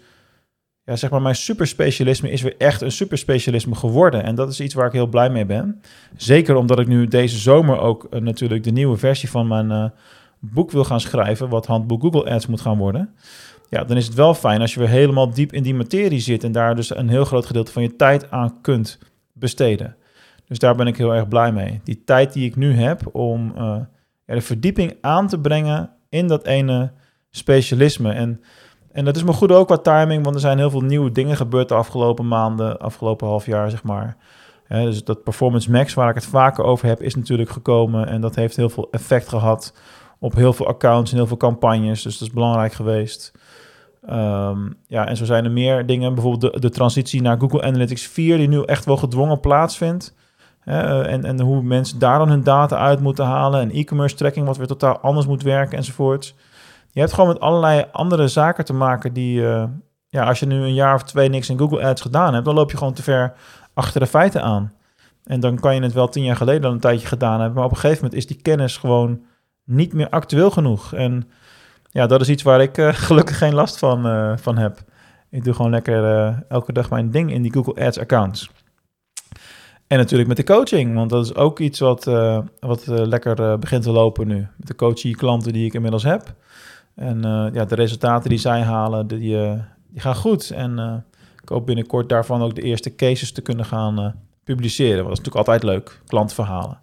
ja, 0.91 0.97
zeg 0.97 1.09
maar, 1.09 1.21
mijn 1.21 1.35
superspecialisme 1.35 2.31
is 2.31 2.41
weer 2.41 2.55
echt 2.57 2.81
een 2.81 2.91
superspecialisme 2.91 3.75
geworden. 3.75 4.23
En 4.23 4.35
dat 4.35 4.49
is 4.49 4.59
iets 4.59 4.73
waar 4.73 4.87
ik 4.87 4.93
heel 4.93 5.07
blij 5.07 5.29
mee 5.29 5.45
ben. 5.45 5.81
Zeker 6.17 6.55
omdat 6.55 6.79
ik 6.79 6.87
nu 6.87 7.07
deze 7.07 7.37
zomer 7.37 7.79
ook 7.79 8.07
uh, 8.11 8.21
natuurlijk 8.21 8.63
de 8.63 8.71
nieuwe 8.71 8.97
versie 8.97 9.29
van 9.29 9.47
mijn 9.47 9.71
uh, 9.71 9.85
boek 10.39 10.71
wil 10.71 10.83
gaan 10.83 10.99
schrijven. 10.99 11.49
Wat 11.49 11.65
handboek 11.65 12.01
Google 12.01 12.31
Ads 12.31 12.47
moet 12.47 12.61
gaan 12.61 12.77
worden 12.77 13.13
ja, 13.71 13.83
dan 13.83 13.97
is 13.97 14.05
het 14.05 14.15
wel 14.15 14.33
fijn 14.33 14.61
als 14.61 14.73
je 14.73 14.79
weer 14.79 14.89
helemaal 14.89 15.33
diep 15.33 15.53
in 15.53 15.63
die 15.63 15.73
materie 15.73 16.19
zit 16.19 16.43
en 16.43 16.51
daar 16.51 16.75
dus 16.75 16.95
een 16.95 17.09
heel 17.09 17.25
groot 17.25 17.45
gedeelte 17.45 17.71
van 17.71 17.81
je 17.81 17.95
tijd 17.95 18.31
aan 18.31 18.61
kunt 18.61 18.99
besteden. 19.33 19.95
Dus 20.47 20.59
daar 20.59 20.75
ben 20.75 20.87
ik 20.87 20.97
heel 20.97 21.15
erg 21.15 21.27
blij 21.27 21.51
mee. 21.51 21.81
Die 21.83 22.03
tijd 22.03 22.33
die 22.33 22.45
ik 22.45 22.55
nu 22.55 22.73
heb 22.73 23.15
om 23.15 23.53
uh, 23.57 23.75
de 24.25 24.41
verdieping 24.41 24.97
aan 25.01 25.27
te 25.27 25.39
brengen 25.39 25.89
in 26.09 26.27
dat 26.27 26.45
ene 26.45 26.91
specialisme. 27.29 28.13
En, 28.13 28.41
en 28.93 29.05
dat 29.05 29.15
is 29.15 29.23
me 29.23 29.33
goed 29.33 29.51
ook 29.51 29.67
qua 29.67 29.77
timing, 29.77 30.23
want 30.23 30.35
er 30.35 30.41
zijn 30.41 30.57
heel 30.57 30.69
veel 30.69 30.81
nieuwe 30.81 31.11
dingen 31.11 31.35
gebeurd 31.35 31.69
de 31.69 31.75
afgelopen 31.75 32.27
maanden, 32.27 32.79
afgelopen 32.79 33.27
half 33.27 33.45
jaar, 33.45 33.69
zeg 33.69 33.83
maar. 33.83 34.17
dus 34.67 35.03
dat 35.03 35.23
Performance 35.23 35.71
Max, 35.71 35.93
waar 35.93 36.09
ik 36.09 36.15
het 36.15 36.25
vaker 36.25 36.63
over 36.63 36.87
heb, 36.87 37.01
is 37.01 37.15
natuurlijk 37.15 37.49
gekomen. 37.49 38.07
En 38.07 38.21
dat 38.21 38.35
heeft 38.35 38.55
heel 38.55 38.69
veel 38.69 38.87
effect 38.91 39.27
gehad 39.27 39.73
op 40.19 40.35
heel 40.35 40.53
veel 40.53 40.67
accounts 40.67 41.11
en 41.11 41.17
heel 41.17 41.27
veel 41.27 41.37
campagnes. 41.37 42.01
Dus 42.01 42.17
dat 42.17 42.27
is 42.27 42.33
belangrijk 42.33 42.73
geweest. 42.73 43.31
Um, 44.09 44.77
ja, 44.87 45.07
en 45.07 45.17
zo 45.17 45.25
zijn 45.25 45.45
er 45.45 45.51
meer 45.51 45.85
dingen. 45.85 46.13
Bijvoorbeeld 46.13 46.53
de, 46.53 46.59
de 46.59 46.69
transitie 46.69 47.21
naar 47.21 47.39
Google 47.39 47.61
Analytics 47.61 48.07
4, 48.07 48.37
die 48.37 48.47
nu 48.47 48.63
echt 48.63 48.85
wel 48.85 48.97
gedwongen 48.97 49.39
plaatsvindt. 49.39 50.15
Hè, 50.59 51.03
en, 51.03 51.25
en 51.25 51.41
hoe 51.41 51.61
mensen 51.61 51.99
daar 51.99 52.17
dan 52.17 52.29
hun 52.29 52.43
data 52.43 52.77
uit 52.77 52.99
moeten 52.99 53.25
halen. 53.25 53.61
En 53.61 53.71
e-commerce 53.71 54.15
tracking, 54.15 54.45
wat 54.45 54.57
weer 54.57 54.67
totaal 54.67 54.97
anders 54.97 55.25
moet 55.25 55.43
werken 55.43 55.77
enzovoort. 55.77 56.35
Je 56.91 56.99
hebt 56.99 57.13
gewoon 57.13 57.29
met 57.29 57.39
allerlei 57.39 57.85
andere 57.91 58.27
zaken 58.27 58.65
te 58.65 58.73
maken 58.73 59.13
die... 59.13 59.41
Uh, 59.41 59.63
ja, 60.07 60.25
als 60.25 60.39
je 60.39 60.45
nu 60.45 60.55
een 60.55 60.73
jaar 60.73 60.95
of 60.95 61.03
twee 61.03 61.29
niks 61.29 61.49
in 61.49 61.57
Google 61.57 61.83
Ads 61.83 62.01
gedaan 62.01 62.33
hebt... 62.33 62.45
dan 62.45 62.55
loop 62.55 62.71
je 62.71 62.77
gewoon 62.77 62.93
te 62.93 63.03
ver 63.03 63.33
achter 63.73 63.99
de 63.99 64.07
feiten 64.07 64.43
aan. 64.43 64.73
En 65.23 65.39
dan 65.39 65.59
kan 65.59 65.75
je 65.75 65.81
het 65.81 65.93
wel 65.93 66.09
tien 66.09 66.23
jaar 66.23 66.35
geleden 66.35 66.65
al 66.65 66.71
een 66.71 66.79
tijdje 66.79 67.07
gedaan 67.07 67.39
hebben... 67.39 67.53
maar 67.55 67.65
op 67.65 67.71
een 67.71 67.77
gegeven 67.77 68.03
moment 68.03 68.19
is 68.19 68.27
die 68.27 68.41
kennis 68.41 68.77
gewoon 68.77 69.21
niet 69.63 69.93
meer 69.93 70.09
actueel 70.09 70.51
genoeg. 70.51 70.93
En 70.93 71.29
ja, 71.89 72.07
dat 72.07 72.21
is 72.21 72.29
iets 72.29 72.43
waar 72.43 72.61
ik 72.61 72.77
uh, 72.77 72.93
gelukkig 73.07 73.37
geen 73.37 73.53
last 73.53 73.77
van, 73.77 74.07
uh, 74.07 74.37
van 74.37 74.57
heb. 74.57 74.79
Ik 75.29 75.43
doe 75.43 75.53
gewoon 75.53 75.71
lekker 75.71 76.43
elke 76.47 76.73
dag 76.73 76.89
mijn 76.89 77.11
ding 77.11 77.31
in 77.31 77.41
die 77.41 77.53
Google 77.53 77.85
Ads 77.85 77.99
accounts. 77.99 78.49
En 79.87 79.97
natuurlijk 79.97 80.27
met 80.27 80.37
de 80.37 80.43
coaching, 80.43 80.95
want 80.95 81.09
dat 81.09 81.25
is 81.25 81.35
ook 81.35 81.59
iets 81.59 81.79
wat, 81.79 82.03
wat 82.59 82.85
lekker 82.85 83.59
begint 83.59 83.83
te 83.83 83.91
lopen 83.91 84.27
nu. 84.27 84.47
Met 84.57 84.67
de 84.67 84.75
coaching 84.75 85.17
klanten 85.17 85.53
die 85.53 85.65
ik 85.65 85.73
inmiddels 85.73 86.03
heb. 86.03 86.33
En 87.01 87.21
ja, 87.53 87.65
de 87.65 87.75
resultaten 87.75 88.29
die 88.29 88.39
zij 88.39 88.61
halen, 88.61 89.07
die, 89.07 89.17
die 89.87 90.01
gaan 90.01 90.15
goed. 90.15 90.49
En 90.49 91.03
ik 91.41 91.49
hoop 91.49 91.65
binnenkort 91.65 92.09
daarvan 92.09 92.41
ook 92.41 92.55
de 92.55 92.61
eerste 92.61 92.95
cases 92.95 93.31
te 93.31 93.41
kunnen 93.41 93.65
gaan 93.65 94.15
publiceren. 94.43 95.03
Dat 95.03 95.11
is 95.11 95.17
natuurlijk 95.17 95.47
altijd 95.47 95.63
leuk, 95.63 96.01
klantverhalen. 96.05 96.79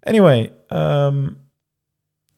Anyway, 0.00 0.52
um, 0.68 1.36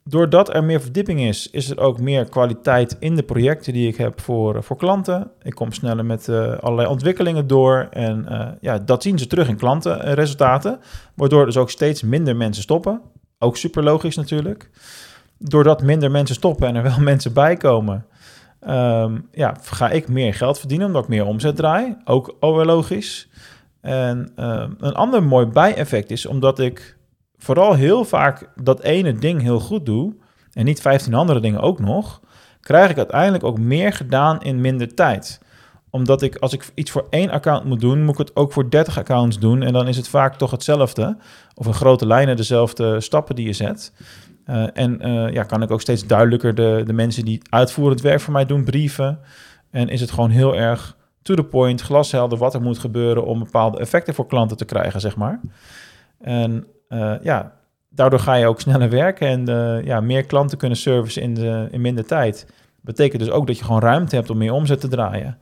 doordat 0.04 0.54
er 0.54 0.64
meer 0.64 0.80
verdieping 0.80 1.20
is, 1.20 1.50
is 1.50 1.70
er 1.70 1.78
ook 1.78 2.00
meer 2.00 2.24
kwaliteit 2.24 2.96
in 2.98 3.16
de 3.16 3.22
projecten 3.22 3.72
die 3.72 3.88
ik 3.88 3.96
heb 3.96 4.20
voor, 4.20 4.62
voor 4.62 4.76
klanten. 4.76 5.30
Ik 5.42 5.54
kom 5.54 5.72
sneller 5.72 6.04
met 6.04 6.28
allerlei 6.60 6.88
ontwikkelingen 6.88 7.46
door. 7.46 7.86
En 7.90 8.26
ja, 8.60 8.78
dat 8.78 9.02
zien 9.02 9.18
ze 9.18 9.26
terug 9.26 9.48
in 9.48 9.56
klantenresultaten. 9.56 10.80
Waardoor 11.14 11.46
dus 11.46 11.56
ook 11.56 11.70
steeds 11.70 12.02
minder 12.02 12.36
mensen 12.36 12.62
stoppen. 12.62 13.00
Ook 13.38 13.56
super 13.56 13.82
logisch 13.82 14.16
natuurlijk. 14.16 14.70
Doordat 15.42 15.82
minder 15.82 16.10
mensen 16.10 16.34
stoppen 16.34 16.68
en 16.68 16.74
er 16.74 16.82
wel 16.82 17.00
mensen 17.10 17.32
bij 17.32 17.56
komen, 17.56 18.06
ehm, 18.60 19.18
ja, 19.32 19.56
ga 19.62 19.90
ik 19.90 20.08
meer 20.08 20.34
geld 20.34 20.58
verdienen 20.58 20.86
omdat 20.86 21.02
ik 21.02 21.08
meer 21.08 21.26
omzet 21.26 21.56
draai. 21.56 21.96
Ook 22.04 22.36
alweer 22.40 22.66
logisch. 22.66 23.28
En 23.80 24.32
ehm, 24.36 24.70
een 24.78 24.94
ander 24.94 25.22
mooi 25.22 25.46
bijeffect 25.46 26.10
is 26.10 26.26
omdat 26.26 26.58
ik 26.58 26.96
vooral 27.38 27.74
heel 27.74 28.04
vaak 28.04 28.48
dat 28.62 28.82
ene 28.82 29.12
ding 29.12 29.42
heel 29.42 29.60
goed 29.60 29.86
doe 29.86 30.14
en 30.52 30.64
niet 30.64 30.80
15 30.80 31.14
andere 31.14 31.40
dingen 31.40 31.60
ook 31.60 31.78
nog, 31.78 32.20
krijg 32.60 32.90
ik 32.90 32.96
uiteindelijk 32.96 33.44
ook 33.44 33.58
meer 33.58 33.92
gedaan 33.92 34.42
in 34.42 34.60
minder 34.60 34.94
tijd 34.94 35.40
omdat 35.92 36.22
ik, 36.22 36.36
als 36.36 36.52
ik 36.52 36.70
iets 36.74 36.90
voor 36.90 37.06
één 37.10 37.30
account 37.30 37.64
moet 37.64 37.80
doen, 37.80 38.04
moet 38.04 38.12
ik 38.12 38.26
het 38.26 38.36
ook 38.36 38.52
voor 38.52 38.70
30 38.70 38.98
accounts 38.98 39.38
doen. 39.38 39.62
En 39.62 39.72
dan 39.72 39.88
is 39.88 39.96
het 39.96 40.08
vaak 40.08 40.36
toch 40.36 40.50
hetzelfde. 40.50 41.16
Of 41.54 41.66
in 41.66 41.74
grote 41.74 42.06
lijnen 42.06 42.36
dezelfde 42.36 43.00
stappen 43.00 43.34
die 43.34 43.46
je 43.46 43.52
zet. 43.52 43.92
Uh, 44.46 44.66
en 44.72 45.08
uh, 45.08 45.32
ja, 45.32 45.42
kan 45.42 45.62
ik 45.62 45.70
ook 45.70 45.80
steeds 45.80 46.06
duidelijker 46.06 46.54
de, 46.54 46.82
de 46.86 46.92
mensen 46.92 47.24
die 47.24 47.42
uitvoerend 47.50 48.00
werk 48.00 48.20
voor 48.20 48.32
mij 48.32 48.46
doen 48.46 48.64
brieven. 48.64 49.18
En 49.70 49.88
is 49.88 50.00
het 50.00 50.10
gewoon 50.10 50.30
heel 50.30 50.56
erg 50.56 50.96
to 51.22 51.34
the 51.34 51.44
point, 51.44 51.80
glashelder 51.80 52.38
wat 52.38 52.54
er 52.54 52.62
moet 52.62 52.78
gebeuren 52.78 53.24
om 53.24 53.38
bepaalde 53.38 53.78
effecten 53.78 54.14
voor 54.14 54.26
klanten 54.26 54.56
te 54.56 54.64
krijgen, 54.64 55.00
zeg 55.00 55.16
maar. 55.16 55.40
En 56.20 56.66
uh, 56.88 57.14
ja, 57.22 57.52
daardoor 57.88 58.18
ga 58.18 58.34
je 58.34 58.46
ook 58.46 58.60
sneller 58.60 58.90
werken 58.90 59.28
en 59.28 59.84
ja, 59.84 60.00
meer 60.00 60.26
klanten 60.26 60.58
kunnen 60.58 60.78
servicen 60.78 61.22
in, 61.22 61.34
de, 61.34 61.68
in 61.70 61.80
minder 61.80 62.06
tijd. 62.06 62.46
Betekent 62.80 63.22
dus 63.22 63.30
ook 63.30 63.46
dat 63.46 63.58
je 63.58 63.64
gewoon 63.64 63.80
ruimte 63.80 64.16
hebt 64.16 64.30
om 64.30 64.38
meer 64.38 64.52
omzet 64.52 64.80
te 64.80 64.88
draaien. 64.88 65.38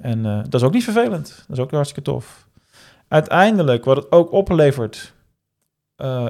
En 0.00 0.22
dat 0.22 0.54
is 0.54 0.62
ook 0.62 0.72
niet 0.72 0.84
vervelend. 0.84 1.44
Dat 1.48 1.56
is 1.56 1.62
ook 1.62 1.70
hartstikke 1.70 2.10
tof. 2.10 2.48
Uiteindelijk, 3.08 3.84
wat 3.84 3.96
het 3.96 4.12
ook 4.12 4.32
oplevert, 4.32 5.14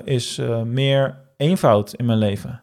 is 0.05 0.41
meer 0.65 1.25
eenvoud 1.37 1.95
in 1.95 2.05
mijn 2.05 2.19
leven. 2.19 2.63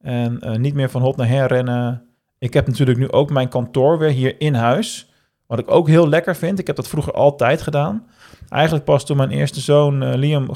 En 0.00 0.60
niet 0.60 0.74
meer 0.74 0.90
van 0.90 1.02
hot 1.02 1.16
naar 1.16 1.28
her 1.28 1.46
rennen. 1.46 2.02
Ik 2.38 2.54
heb 2.54 2.66
natuurlijk 2.66 2.98
nu 2.98 3.10
ook 3.10 3.30
mijn 3.30 3.48
kantoor 3.48 3.98
weer 3.98 4.10
hier 4.10 4.40
in 4.40 4.54
huis. 4.54 5.12
Wat 5.46 5.58
ik 5.58 5.70
ook 5.70 5.88
heel 5.88 6.08
lekker 6.08 6.36
vind. 6.36 6.58
Ik 6.58 6.66
heb 6.66 6.76
dat 6.76 6.88
vroeger 6.88 7.12
altijd 7.12 7.62
gedaan. 7.62 8.06
Eigenlijk 8.48 8.84
pas 8.84 9.06
toen 9.06 9.16
mijn 9.16 9.30
eerste 9.30 9.60
zoon 9.60 10.14
Liam 10.14 10.48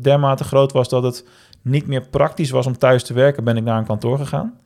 dermate 0.00 0.44
groot 0.44 0.72
was 0.72 0.88
dat 0.88 1.02
het 1.02 1.28
niet 1.62 1.86
meer 1.86 2.08
praktisch 2.08 2.50
was 2.50 2.66
om 2.66 2.78
thuis 2.78 3.04
te 3.04 3.14
werken, 3.14 3.44
ben 3.44 3.56
ik 3.56 3.62
naar 3.62 3.78
een 3.78 3.86
kantoor 3.86 4.18
gegaan. 4.18 4.58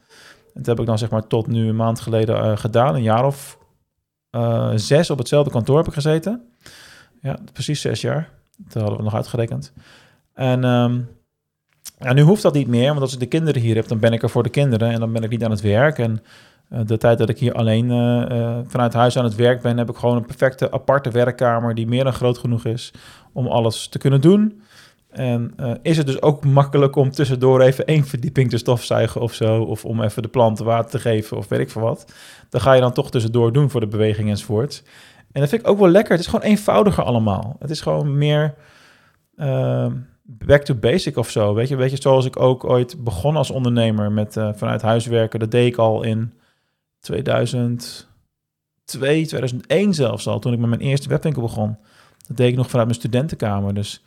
Dat 0.55 0.67
heb 0.67 0.81
ik 0.81 0.87
dan 0.87 0.99
zeg 0.99 1.11
maar 1.11 1.27
tot 1.27 1.47
nu 1.47 1.69
een 1.69 1.77
maand 1.77 2.01
geleden 2.01 2.59
gedaan, 2.59 2.95
een 2.95 3.03
jaar 3.03 3.25
of 3.25 3.59
zes 4.75 5.11
op 5.11 5.19
hetzelfde 5.19 5.51
kantoor 5.51 5.77
heb 5.77 5.87
ik 5.87 5.93
gezeten. 5.93 6.43
Ja, 7.23 7.39
precies 7.53 7.81
zes 7.81 8.01
jaar. 8.01 8.31
Dat 8.57 8.83
hadden 8.83 8.99
we 8.99 9.05
nog 9.05 9.15
uitgerekend. 9.15 9.73
En 10.35 10.65
um, 10.65 11.09
ja, 11.99 12.13
nu 12.13 12.23
hoeft 12.23 12.43
dat 12.43 12.55
niet 12.55 12.69
meer, 12.69 12.89
want 12.89 13.01
als 13.01 13.13
ik 13.13 13.21
de 13.21 13.27
kinderen 13.27 13.63
hier 13.63 13.75
heb, 13.75 13.89
dan 13.89 13.99
ben 13.99 14.13
ik 14.13 14.23
er 14.23 14.31
voor 14.31 14.43
de 14.43 14.49
kinderen 14.49 14.91
en 14.91 15.01
dan 15.01 15.13
ben 15.13 15.23
ik 15.23 15.31
niet 15.31 15.45
aan 15.45 15.51
het 15.51 15.61
werk. 15.61 15.99
En 15.99 16.23
uh, 16.73 16.81
de 16.87 16.97
tijd 16.97 17.19
dat 17.19 17.29
ik 17.29 17.39
hier 17.39 17.53
alleen 17.53 17.91
uh, 17.91 18.59
vanuit 18.67 18.93
huis 18.93 19.19
aan 19.19 19.25
het 19.25 19.35
werk 19.35 19.63
ben, 19.63 19.79
heb 19.79 19.91
ik 19.91 19.97
gewoon 19.97 20.17
een 20.17 20.27
perfecte 20.27 20.71
aparte 20.71 21.11
werkkamer 21.11 21.75
die 21.75 21.87
meer 21.87 22.05
dan 22.05 22.13
groot 22.13 22.39
genoeg 22.39 22.65
is 22.65 22.93
om 23.33 23.47
alles 23.47 23.89
te 23.89 23.99
kunnen 23.99 24.21
doen. 24.21 24.63
En 25.11 25.55
is 25.83 25.97
het 25.97 26.07
dus 26.07 26.23
ook 26.23 26.45
makkelijk 26.45 26.97
om 26.97 27.11
tussendoor 27.11 27.61
even 27.61 27.87
één 27.87 28.05
verdieping 28.05 28.51
te 28.51 28.59
stofzuigen 28.59 29.21
of 29.21 29.35
zo, 29.35 29.63
of 29.63 29.85
om 29.85 30.03
even 30.03 30.23
de 30.23 30.29
planten 30.29 30.65
water 30.65 30.91
te 30.91 30.99
geven 30.99 31.37
of 31.37 31.49
weet 31.49 31.61
ik 31.61 31.71
veel 31.71 31.83
wat. 31.83 32.13
Dan 32.49 32.61
ga 32.61 32.73
je 32.73 32.81
dan 32.81 32.93
toch 32.93 33.11
tussendoor 33.11 33.53
doen 33.53 33.71
voor 33.71 33.81
de 33.81 33.87
beweging 33.87 34.29
enzovoort. 34.29 34.83
En 35.33 35.41
dat 35.41 35.51
vind 35.51 35.63
ik 35.63 35.69
ook 35.69 35.79
wel 35.79 35.89
lekker. 35.89 36.13
Het 36.13 36.21
is 36.21 36.27
gewoon 36.27 36.45
eenvoudiger 36.45 37.05
allemaal. 37.05 37.57
Het 37.59 37.71
is 37.71 37.81
gewoon 37.81 38.19
meer 38.19 38.55
back 40.31 40.63
to 40.63 40.75
basic 40.75 41.17
of 41.17 41.31
zo. 41.31 41.55
Weet 41.55 41.69
je, 41.69 41.77
weet 41.77 41.91
je, 41.91 41.97
zoals 42.01 42.25
ik 42.25 42.41
ook 42.41 42.65
ooit 42.65 43.05
begon 43.05 43.37
als 43.37 43.51
ondernemer 43.51 44.13
met 44.13 44.37
uh, 44.37 44.51
vanuit 44.55 44.83
huiswerken. 44.83 45.41
Dat 45.41 45.51
deed 45.51 45.67
ik 45.67 45.77
al 45.77 46.03
in 46.03 46.33
2002, 47.01 48.07
2001 48.85 49.95
zelfs 49.95 50.27
al, 50.27 50.39
toen 50.39 50.53
ik 50.53 50.59
met 50.59 50.69
mijn 50.69 50.81
eerste 50.81 51.09
webwinkel 51.09 51.43
begon. 51.43 51.77
Dat 52.27 52.37
deed 52.37 52.49
ik 52.49 52.57
nog 52.57 52.69
vanuit 52.69 52.87
mijn 52.87 53.01
studentenkamer. 53.01 53.75
Dus 53.75 54.03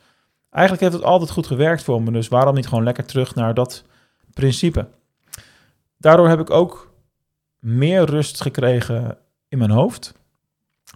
Eigenlijk 0.52 0.82
heeft 0.82 1.02
het 1.02 1.12
altijd 1.12 1.30
goed 1.30 1.46
gewerkt 1.46 1.82
voor 1.82 2.02
me, 2.02 2.12
dus 2.12 2.28
waarom 2.28 2.54
niet 2.54 2.66
gewoon 2.66 2.84
lekker 2.84 3.04
terug 3.04 3.34
naar 3.34 3.54
dat 3.54 3.84
principe? 4.34 4.88
Daardoor 5.98 6.28
heb 6.28 6.40
ik 6.40 6.50
ook 6.50 6.94
meer 7.58 8.04
rust 8.04 8.40
gekregen 8.40 9.18
in 9.48 9.58
mijn 9.58 9.70
hoofd. 9.70 10.14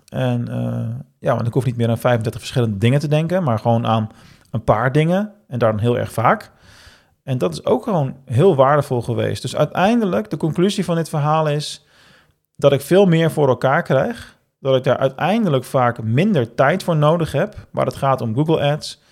En 0.09 0.47
uh, 0.51 0.95
ja, 1.19 1.35
want 1.35 1.47
ik 1.47 1.53
hoef 1.53 1.65
niet 1.65 1.77
meer 1.77 1.89
aan 1.89 1.99
35 1.99 2.41
verschillende 2.41 2.79
dingen 2.79 3.01
te 3.01 3.09
denken, 3.09 3.43
maar 3.43 3.59
gewoon 3.59 3.87
aan 3.87 4.11
een 4.57 4.65
paar 4.65 4.93
dingen 4.93 5.33
en 5.49 5.59
dan 5.59 5.79
heel 5.79 5.99
erg 5.99 6.13
vaak. 6.13 6.51
En 7.23 7.39
dat 7.39 7.53
is 7.53 7.65
ook 7.65 7.83
gewoon 7.83 8.17
heel 8.25 8.57
waardevol 8.57 9.03
geweest. 9.03 9.43
Dus 9.43 9.57
uiteindelijk, 9.57 10.31
de 10.31 10.37
conclusie 10.37 10.85
van 10.85 10.97
dit 10.97 11.09
verhaal 11.09 11.49
is 11.49 11.87
dat 12.57 12.73
ik 12.73 12.81
veel 12.81 13.07
meer 13.07 13.31
voor 13.31 13.49
elkaar 13.49 13.83
krijg. 13.83 14.37
Dat 14.61 14.77
ik 14.77 14.85
daar 14.85 14.99
uiteindelijk 14.99 15.65
vaak 15.65 16.03
minder 16.03 16.55
tijd 16.55 16.83
voor 16.83 16.97
nodig 16.97 17.33
heb, 17.33 17.67
waar 17.71 17.87
het 17.87 17.97
gaat 17.97 18.21
om 18.21 18.35
Google 18.35 18.61
Ads, 18.61 19.03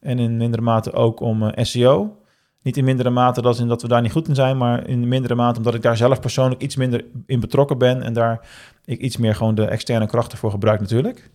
en 0.00 0.18
in 0.18 0.36
mindere 0.36 0.62
mate 0.62 0.92
ook 0.92 1.20
om 1.20 1.42
uh, 1.42 1.50
SEO. 1.54 2.16
Niet 2.62 2.76
in 2.76 2.84
mindere 2.84 3.10
mate 3.10 3.42
dat, 3.42 3.58
in 3.58 3.68
dat 3.68 3.82
we 3.82 3.88
daar 3.88 4.02
niet 4.02 4.12
goed 4.12 4.28
in 4.28 4.34
zijn, 4.34 4.56
maar 4.56 4.88
in 4.88 5.08
mindere 5.08 5.34
mate 5.34 5.58
omdat 5.58 5.74
ik 5.74 5.82
daar 5.82 5.96
zelf 5.96 6.20
persoonlijk 6.20 6.62
iets 6.62 6.76
minder 6.76 7.04
in 7.26 7.40
betrokken 7.40 7.78
ben 7.78 8.02
en 8.02 8.12
daar 8.12 8.40
ik 8.84 9.00
iets 9.00 9.16
meer 9.16 9.34
gewoon 9.34 9.54
de 9.54 9.66
externe 9.66 10.06
krachten 10.06 10.38
voor 10.38 10.50
gebruik 10.50 10.80
natuurlijk. 10.80 11.30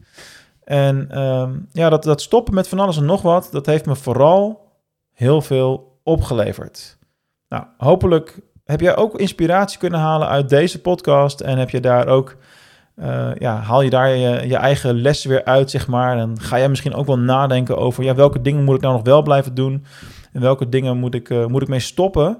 En 0.69 1.21
um, 1.21 1.67
ja, 1.71 1.89
dat, 1.89 2.03
dat 2.03 2.21
stoppen 2.21 2.53
met 2.53 2.67
van 2.67 2.79
alles 2.79 2.97
en 2.97 3.05
nog 3.05 3.21
wat, 3.21 3.49
dat 3.51 3.65
heeft 3.65 3.85
me 3.85 3.95
vooral 3.95 4.67
heel 5.13 5.41
veel 5.41 5.99
opgeleverd. 6.03 6.97
Nou, 7.47 7.63
hopelijk 7.77 8.39
heb 8.63 8.81
jij 8.81 8.95
ook 8.95 9.19
inspiratie 9.19 9.79
kunnen 9.79 9.99
halen 9.99 10.27
uit 10.27 10.49
deze 10.49 10.81
podcast 10.81 11.39
en 11.39 11.57
heb 11.57 11.69
je 11.69 11.79
daar 11.79 12.07
ook 12.07 12.35
uh, 12.95 13.29
ja, 13.37 13.55
haal 13.55 13.81
je 13.81 13.89
daar 13.89 14.09
je, 14.09 14.47
je, 14.47 14.55
eigen 14.55 15.01
les 15.01 15.25
weer 15.25 15.43
uit, 15.43 15.69
zeg 15.69 15.87
maar. 15.87 16.17
En 16.17 16.39
ga 16.39 16.57
jij 16.57 16.69
misschien 16.69 16.93
ook 16.93 17.05
wel 17.05 17.19
nadenken 17.19 17.77
over 17.77 18.03
ja, 18.03 18.15
welke 18.15 18.41
dingen 18.41 18.63
moet 18.63 18.75
ik 18.75 18.81
nou 18.81 18.93
nog 18.93 19.03
wel 19.03 19.21
blijven 19.21 19.53
doen? 19.53 19.85
En 20.33 20.41
welke 20.41 20.69
dingen 20.69 20.97
moet 20.97 21.15
ik, 21.15 21.29
uh, 21.29 21.45
moet 21.45 21.61
ik 21.61 21.67
mee 21.67 21.79
stoppen? 21.79 22.37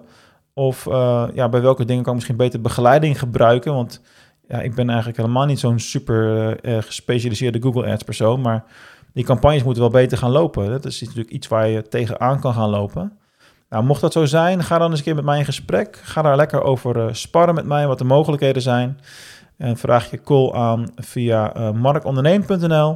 Of 0.54 0.86
uh, 0.86 1.24
ja, 1.34 1.50
bij 1.50 1.62
welke 1.62 1.86
dingen 1.86 2.04
kan 2.04 2.10
ik 2.12 2.16
misschien 2.16 2.38
beter 2.38 2.62
begeleiding 2.62 3.20
gebruiken? 3.20 3.74
Want 3.74 4.02
ja, 4.50 4.62
ik 4.62 4.76
ben 4.76 4.88
eigenlijk 4.88 5.18
helemaal 5.18 5.46
niet 5.46 5.60
zo'n 5.60 5.80
super 5.80 6.56
gespecialiseerde 6.64 7.62
Google 7.62 7.92
Ads 7.92 8.04
persoon. 8.04 8.42
Maar 8.42 8.64
die 9.14 9.24
campagnes 9.24 9.64
moeten 9.64 9.82
wel 9.82 9.92
beter 9.92 10.18
gaan 10.18 10.32
lopen. 10.32 10.70
Dat 10.70 10.86
is 10.86 11.02
natuurlijk 11.02 11.30
iets 11.30 11.48
waar 11.48 11.68
je 11.68 11.82
tegenaan 11.82 12.40
kan 12.40 12.54
gaan 12.54 12.70
lopen. 12.70 13.12
Nou, 13.70 13.84
mocht 13.84 14.02
dat 14.02 14.14
zo 14.14 14.26
zijn, 14.26 14.64
ga 14.64 14.78
dan 14.78 14.90
eens 14.90 15.00
een 15.00 15.06
keer 15.06 15.16
met 15.16 15.24
mij 15.24 15.38
in 15.38 15.46
gesprek. 15.46 16.00
Ga 16.04 16.22
daar 16.22 16.36
lekker 16.36 16.62
over 16.62 17.16
sparren 17.16 17.56
met 17.56 17.66
mij, 17.66 17.88
wat 17.88 17.98
de 17.98 18.04
mogelijkheden 18.04 18.62
zijn. 18.62 19.00
En 19.58 19.78
vraag 19.78 20.12
je 20.12 20.22
call 20.22 20.52
aan 20.52 20.88
via 20.96 21.58
uh. 21.58 22.96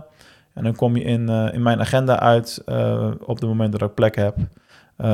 En 0.54 0.64
dan 0.64 0.76
kom 0.76 0.96
je 0.96 1.04
in, 1.04 1.30
in 1.30 1.62
mijn 1.62 1.80
agenda 1.80 2.20
uit 2.20 2.64
op 3.26 3.40
het 3.40 3.48
moment 3.48 3.72
dat 3.72 3.82
ik 3.82 3.94
plek 3.94 4.16
heb. 4.16 4.36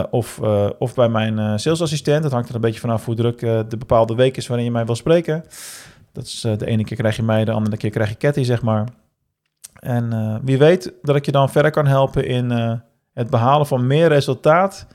of, 0.09 0.39
of 0.79 0.95
bij 0.95 1.09
mijn 1.09 1.59
salesassistent. 1.59 2.23
Dat 2.23 2.31
hangt 2.31 2.49
er 2.49 2.55
een 2.55 2.61
beetje 2.61 2.79
vanaf 2.79 3.05
hoe 3.05 3.15
druk 3.15 3.39
de 3.39 3.77
bepaalde 3.77 4.15
week 4.15 4.37
is 4.37 4.47
waarin 4.47 4.65
je 4.65 4.71
mij 4.71 4.85
wil 4.85 4.95
spreken. 4.95 5.43
Dat 6.11 6.23
is 6.23 6.41
de 6.41 6.65
ene 6.65 6.83
keer 6.83 6.97
krijg 6.97 7.15
je 7.15 7.23
mij, 7.23 7.45
de 7.45 7.51
andere 7.51 7.77
keer 7.77 7.89
krijg 7.89 8.09
je 8.09 8.17
Cathy, 8.17 8.43
zeg 8.43 8.61
maar. 8.61 8.87
En 9.79 10.39
wie 10.43 10.57
weet 10.57 10.93
dat 11.01 11.15
ik 11.15 11.25
je 11.25 11.31
dan 11.31 11.49
verder 11.49 11.71
kan 11.71 11.87
helpen 11.87 12.25
in 12.25 12.49
het 13.13 13.29
behalen 13.29 13.67
van 13.67 13.87
meer 13.87 14.07
resultaat 14.07 14.87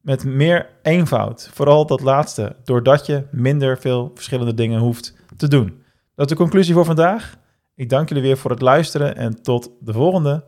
met 0.00 0.24
meer 0.24 0.68
eenvoud. 0.82 1.50
Vooral 1.52 1.86
dat 1.86 2.00
laatste, 2.00 2.56
doordat 2.64 3.06
je 3.06 3.26
minder 3.30 3.78
veel 3.78 4.10
verschillende 4.14 4.54
dingen 4.54 4.80
hoeft 4.80 5.14
te 5.36 5.48
doen. 5.48 5.82
Dat 6.14 6.30
is 6.30 6.36
de 6.36 6.42
conclusie 6.42 6.74
voor 6.74 6.84
vandaag. 6.84 7.36
Ik 7.74 7.88
dank 7.88 8.08
jullie 8.08 8.22
weer 8.24 8.36
voor 8.36 8.50
het 8.50 8.60
luisteren 8.60 9.16
en 9.16 9.42
tot 9.42 9.70
de 9.80 9.92
volgende. 9.92 10.44